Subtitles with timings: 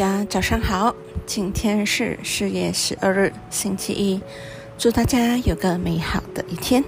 [0.00, 0.94] 大家早上好，
[1.26, 4.18] 今天是四月十二日，星期一，
[4.78, 6.82] 祝大家有个美好的一天。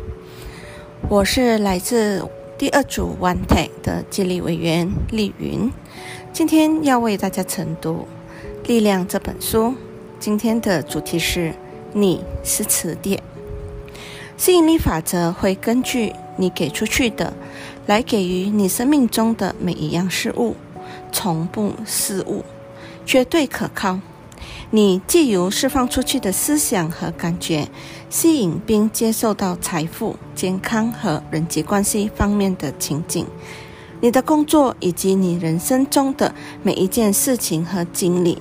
[1.11, 2.27] 我是来自
[2.57, 5.71] 第二组 One Take 的激励委员丽云，
[6.33, 8.09] 今天要为大家晨读
[8.67, 9.75] 《力量》这本书。
[10.19, 11.53] 今天的主题是
[11.93, 13.23] “你是磁铁”，
[14.39, 17.35] 吸引力法则会根据你给出去的，
[17.85, 20.57] 来给予你生命中的每一样事物，
[21.13, 22.43] 从不失误。
[23.05, 23.99] 绝对可靠。
[24.71, 27.69] 你借由释放出去的思想和感觉，
[28.09, 33.27] 吸引并接受到财富、健康和人际关系方面的情景。
[34.01, 38.41] 你的工作以及你人生中的每一件事情和经历，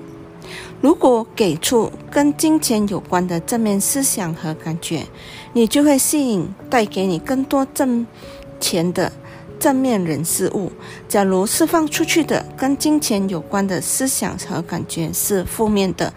[0.80, 5.06] 如果给出跟金钱有关的正面思想和感觉，
[5.54, 8.08] 你就会吸引带给你更多挣
[8.60, 9.12] 钱的。
[9.62, 10.72] 正面人事物，
[11.08, 16.12] 假如释放出去的跟金钱有关的思想和感觉是负面的，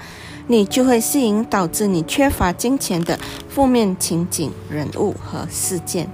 [0.47, 3.19] 你就会吸引导致你缺乏金钱的
[3.51, 6.09] 负面情景、人物和事件。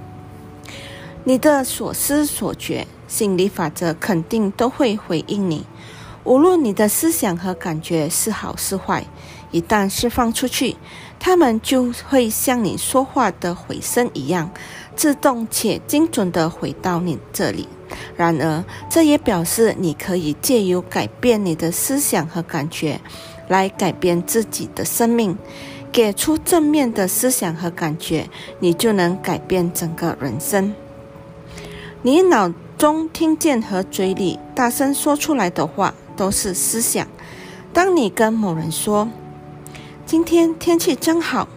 [1.23, 5.65] 你的所思所觉，心理法则肯定都会回应你。
[6.25, 9.05] 无论你的思想和感觉是好是坏，
[9.51, 10.75] 一旦释放出去，
[11.19, 14.49] 他们就会像你说话的回声一样，
[14.95, 17.67] 自动且精准地回到你这里。
[18.15, 22.99] 然而，这也表示你可以借由改变你的思想和感觉，
[23.47, 25.37] 来改变自己的生命。
[25.91, 28.29] 给出正面的思想和感觉，
[28.59, 30.73] 你就能改变整个人生。
[32.01, 35.93] 你脑中听见和嘴里大声说出来的话。
[36.17, 37.07] 都是思想。
[37.73, 39.07] 当你跟某人说
[40.11, 41.47] “今天天气真好”，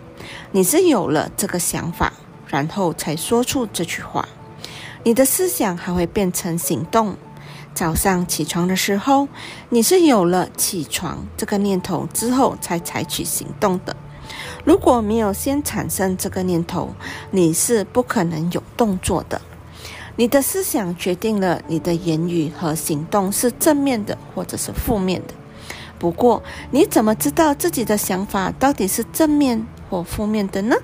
[0.53, 2.13] 你是有了这个想法，
[2.47, 4.29] 然后才说出这句话。
[5.03, 7.17] 你的思想还会变成行动。
[7.75, 9.27] 早上起床的时候，
[9.71, 13.97] 你是有了起床这个念头之后才采取行动的。
[14.65, 16.95] 如果没有先产生这个念头，
[17.33, 19.43] 你是不可能有动作的。
[20.15, 25.35] 你的思想决定了你的言语和行动是正面的或者是负面的。
[26.05, 30.77] 不过，你怎么知道自己的想法到底是正面或负面的呢？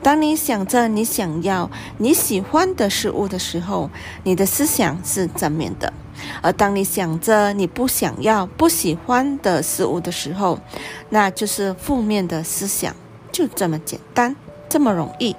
[0.00, 1.68] 当你想着你想要
[1.98, 3.90] 你喜欢的事物的时候，
[4.22, 5.92] 你的思想是正面的；
[6.40, 10.60] 而当你想着你不想要、不喜欢的事物的时候，
[11.08, 12.94] 那就是负面的思想。
[13.32, 14.36] 就这么简单，
[14.68, 15.34] 这么容易。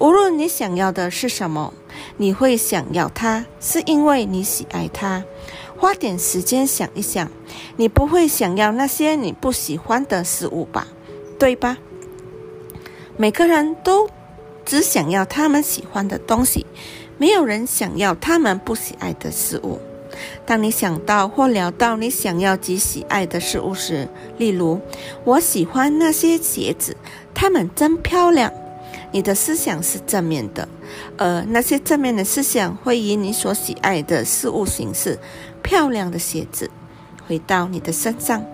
[0.00, 1.72] 无论你想要的是什么。
[2.16, 5.22] 你会想要它，是因为你喜爱它。
[5.80, 7.30] 花点时间想一想，
[7.78, 10.86] 你不会想要那些你不喜欢的事物吧？
[11.38, 11.78] 对吧？
[13.16, 14.06] 每个人都
[14.66, 16.66] 只想要他们喜欢的东西，
[17.16, 19.80] 没有人想要他们不喜爱的事物。
[20.44, 24.78] 当你想到或聊到你想要及喜爱的事物时，例如，
[25.24, 26.94] 我喜欢那些鞋子，
[27.32, 28.52] 它们真漂亮。
[29.12, 30.68] 你的思想是正面的，
[31.16, 35.18] 而那些正面的思想会以你所喜爱的事物形式，
[35.62, 36.70] 漂亮的鞋子，
[37.26, 38.44] 回到你的身上。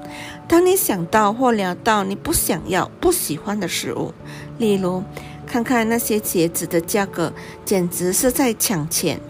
[0.48, 4.12] 当你想到或聊到你不想要、不喜欢的事物，
[4.58, 5.02] 例如
[5.46, 7.32] 看看那些鞋子的价格，
[7.64, 9.20] 简直是在抢钱。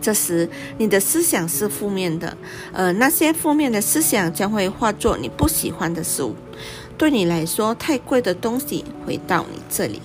[0.00, 2.34] 这时你的思想是负面的，
[2.72, 6.34] 而那些负面的思想将会化作你不喜欢的事物。
[6.96, 10.00] 对你来说太贵的东西回到你这里。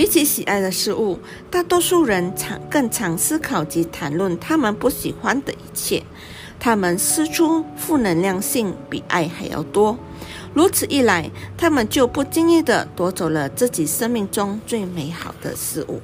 [0.00, 1.18] 比起喜爱的事物，
[1.50, 6.02] 大多数人常更常思考及谈论他们不喜欢的一切。
[6.58, 9.98] 他们输出负能量性比爱还要多。
[10.54, 16.00] 如此一来，他们就不经意地夺走了自己生命中最美好的事物。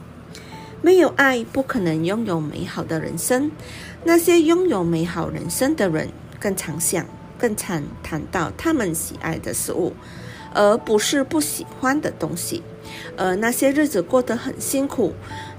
[0.82, 3.50] 没有爱，不可能拥有美好的人生。
[4.04, 7.06] 那些拥有美好人生的人，更常想。
[7.38, 9.94] 更常谈到他们喜爱的事物，
[10.52, 12.62] 而不是不喜欢的东西。
[13.16, 15.12] 而那些日子过得很辛苦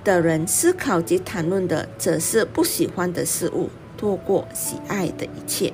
[0.03, 5.73] 的人，思考及谈论的则是不喜欢的事物多过喜爱的一切。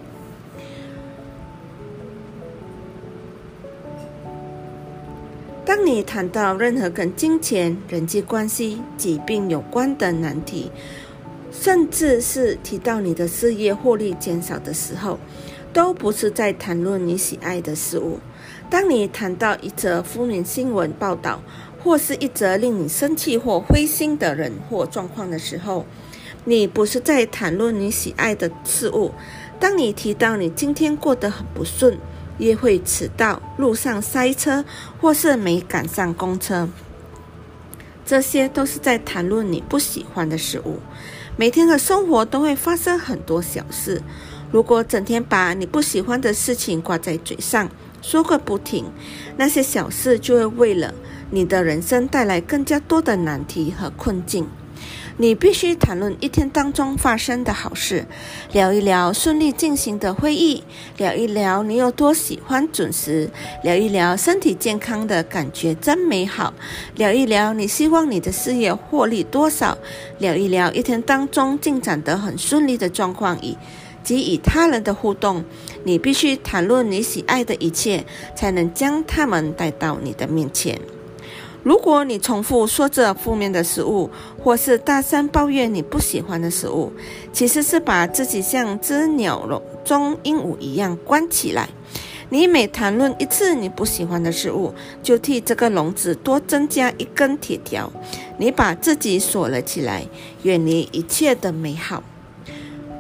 [5.66, 10.70] 当你谈到任何跟金钱、人际关系、疾病有关的难题，
[11.52, 15.18] 甚至是提到你的事业获利减少的时候，
[15.72, 18.20] 都不是在谈论你喜爱的事物。
[18.70, 21.42] 当你谈到一则负面新闻报道，
[21.84, 25.86] 或是一则令你生气或灰心的人或状况的时候，
[26.46, 29.12] 你不是在谈论你喜爱的事物。
[29.60, 31.98] 当你提到你今天过得很不顺，
[32.40, 34.66] 约会迟到、路上塞车，
[35.00, 36.68] 或是没赶上公车，
[38.06, 40.80] 这些都是在谈论你不喜欢的事物。
[41.38, 44.02] 每天的生活都会发生很多小事。
[44.52, 47.70] 如果整天把你不喜欢的事情挂在嘴上，
[48.04, 48.86] 说个不停，
[49.38, 50.94] 那些小事就会为了
[51.32, 54.48] 你的人生带来更加多的难题和困境。
[55.16, 58.04] 你必须谈论一天当中发生的好事，
[58.52, 60.64] 聊一聊顺利进行的会议，
[60.98, 63.30] 聊一聊你有多喜欢准时，
[63.64, 66.52] 聊一聊身体健康的感觉真美好，
[66.96, 69.78] 聊一聊你希望你的事业获利多少，
[70.18, 73.56] 聊一聊一天当中进展得很顺利的状况以
[74.04, 75.46] 及与他人的互动。
[75.84, 80.80] 你必须谈论你喜爱的一切，才能将他们带到你的面前。
[81.62, 86.92] 如果你重复说着负面的食物，或是大声抱怨你不喜欢的食物，
[87.32, 91.70] 其实是把自己像只鸟笼中鹦鹉一样关起来。
[92.30, 97.90] 你每谈论一次你不喜欢的事物，就替这个笼子多增加一根铁条。
[98.38, 100.06] 你把自己锁了起来，
[100.42, 102.04] 远离一切的美好。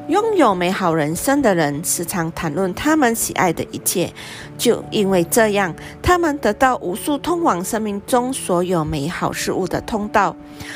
[0.07, 4.13] 拥有美好人生的人，时常谈论他们喜爱的一切，
[4.57, 10.35] 就因为这样，他们得到无数通往生命中所有美好事物的通道，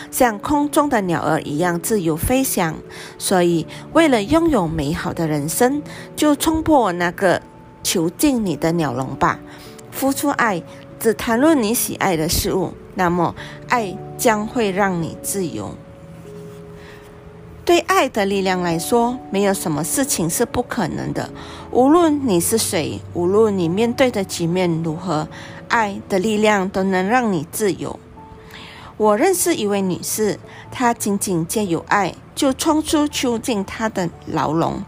[0.09, 2.73] 像空中的鸟儿一样自由飞翔。
[3.17, 5.81] 所以，为了拥有美好的人生，
[6.15, 7.41] 就冲破那个
[7.83, 9.39] 囚禁你的鸟笼吧，
[9.91, 10.63] 付出爱，
[11.01, 13.35] 只谈论你喜爱的事物，那么
[13.67, 15.75] 爱将会让你自由。
[17.67, 21.29] 对爱的力量来说，没有什么事情是不可能的。
[21.69, 25.27] 无论你是谁，无论你面对的局面如何，
[25.67, 27.99] 爱的力量都能让你自由。
[28.95, 30.39] 我认识一位女士，
[30.71, 34.81] 她仅仅借有爱，就冲出囚禁她的牢笼。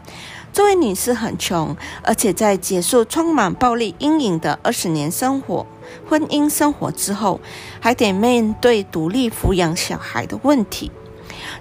[0.53, 5.67] 这位女士很穷，而且在结束充满暴力阴影的二十年生活
[6.07, 7.41] 婚姻生活之后，
[7.81, 10.89] 还得面对独立抚养小孩的问题。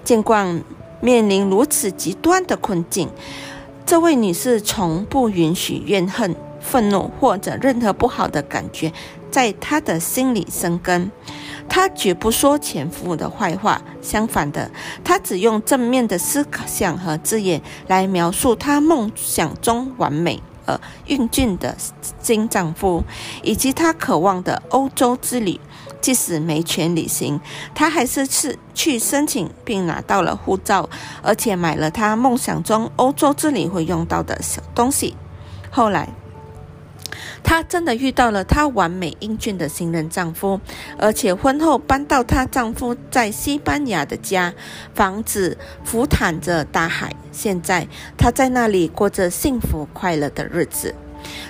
[0.03, 0.63] 尽管
[1.01, 3.09] 面临如此极端的困境，
[3.85, 8.91] 这位女士从不允许怨恨、愤怒或者任何不好的感觉
[9.31, 11.11] 在她的心里生根。
[11.67, 14.71] 她绝不说前夫的坏话，相反的，
[15.03, 21.77] 她只用正面的思想和字眼来描述她梦想中完美而英俊的
[22.21, 23.03] 新丈夫，
[23.43, 25.59] 以及她渴望的欧洲之旅。
[26.01, 27.39] 即使没权旅行，
[27.75, 30.89] 他还是是去申请并拿到了护照，
[31.21, 35.15] 而且买了他梦想中欧洲之旅会用到的小东西。
[35.69, 36.09] 后来，
[37.43, 40.59] 她真的遇到了她完美英俊的新任丈夫，
[40.97, 44.53] 而且婚后搬到她丈夫在西班牙的家，
[44.93, 47.13] 房子俯瞰着大海。
[47.31, 47.87] 现在
[48.17, 50.95] 她在那里过着幸福快乐的日子。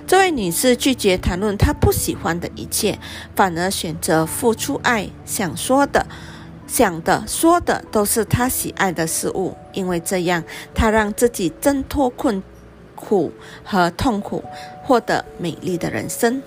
[0.07, 2.97] 这位女士拒绝谈论她不喜欢的一切，
[3.35, 5.09] 反而选择付出爱。
[5.25, 6.05] 想说的、
[6.67, 10.43] 想的、说的都是她喜爱的事物，因为这样，
[10.73, 12.41] 她让自己挣脱困
[12.95, 13.31] 苦
[13.63, 14.43] 和痛苦，
[14.83, 16.41] 获得美丽的人生。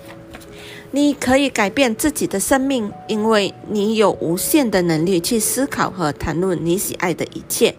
[0.95, 7.73] 你可以改变自己的生命，因为你有无限的能力去思考和谈论你喜爱的一切。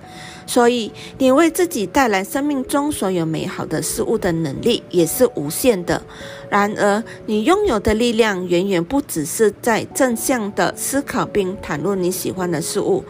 [0.48, 6.02] 所以，你为自己带来生命中所有美好的事物的能力也是无限的。
[6.50, 13.04] 然而，你拥有的力量远远不只是在正向的思考并谈论你喜欢的事物，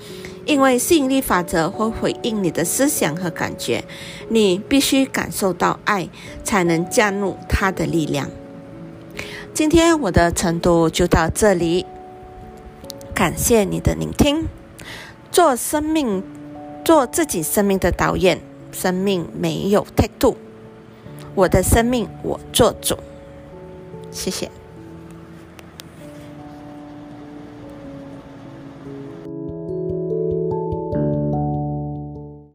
[0.44, 3.82] 因为吸引力法则会回应你的思想和感觉。
[4.28, 6.06] 你必须感受到爱，
[6.44, 8.28] 才能加入它的力量。
[9.54, 11.86] 今天我的晨读就到这里，
[13.14, 14.48] 感谢你的聆听。
[15.30, 16.24] 做生命，
[16.84, 18.40] 做自己生命的导演，
[18.72, 20.36] 生命没有态度，
[21.36, 22.98] 我的生命我做主。
[24.10, 24.50] 谢谢。